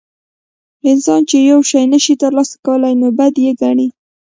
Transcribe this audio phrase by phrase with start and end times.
[0.89, 3.87] انسان چې یو شی نشي ترلاسه کولی نو بد یې ګڼي.